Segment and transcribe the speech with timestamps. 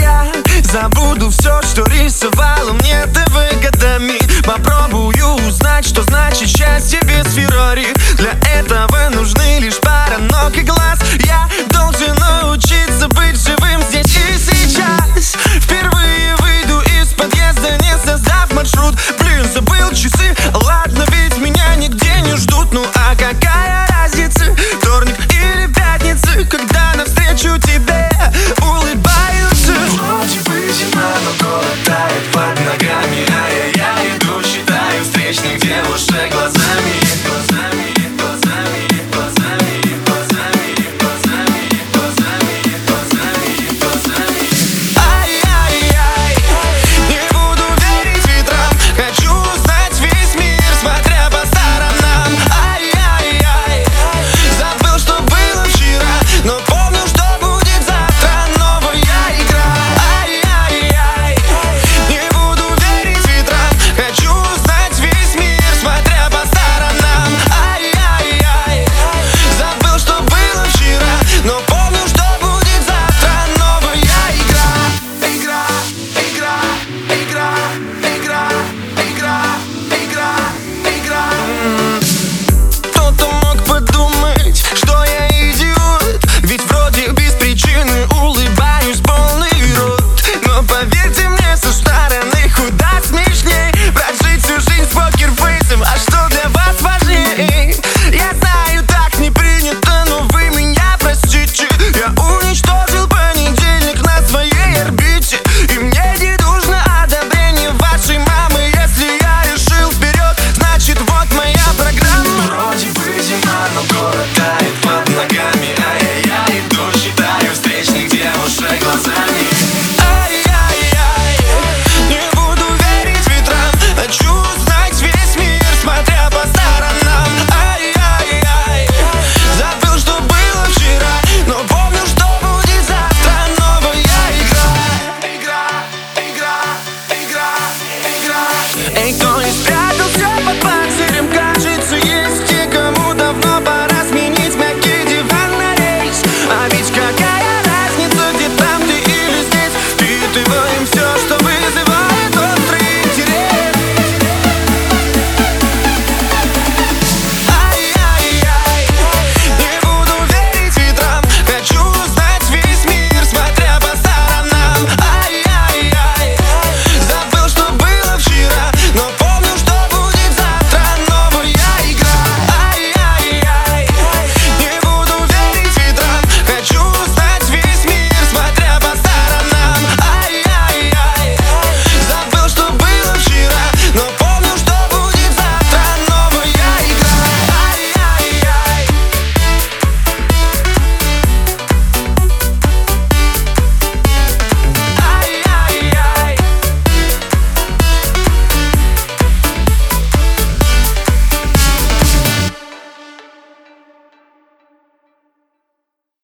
[0.00, 0.26] Я
[0.64, 3.22] забуду все, что рисовало мне ты
[3.62, 7.86] годами Попробую узнать, что значит счастье без Феррари.
[8.16, 10.91] Для этого нужны лишь пара ног и глаз.